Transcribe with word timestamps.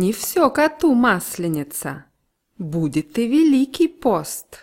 Не 0.00 0.12
все 0.12 0.48
коту 0.48 0.94
масленица, 0.94 2.04
будет 2.56 3.18
и 3.18 3.26
великий 3.26 3.88
пост. 3.88 4.56